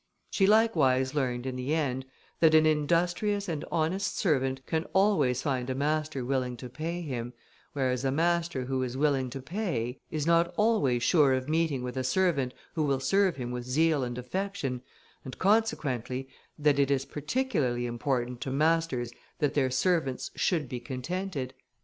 [0.31, 2.07] She likewise learned, in the end,
[2.39, 7.33] that an industrious and honest servant can always find a master willing to pay him,
[7.73, 11.97] whereas a master who is willing to pay, is not always sure of meeting with
[11.97, 14.81] a servant who will serve him with zeal and affection,
[15.23, 16.27] and consequently
[16.57, 21.53] that it is particularly important to masters that their servants should be contented.